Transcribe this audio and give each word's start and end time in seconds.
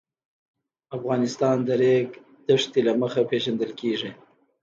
افغانستان 0.97 1.57
د 1.63 1.65
د 1.67 1.69
ریګ 1.81 2.07
دښتې 2.47 2.79
له 2.87 2.93
مخې 3.01 3.23
پېژندل 3.29 3.71
کېږي. 3.81 4.11